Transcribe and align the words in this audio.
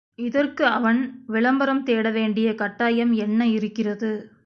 இதற்கு 0.19 0.63
அவன் 0.69 1.01
விளம்பரம் 1.27 1.83
தேட 1.83 2.09
வேண்டிய 2.11 2.55
கட்டாயம் 2.55 3.13
என்ன 3.19 3.47
இருக்கிறது? 3.51 4.11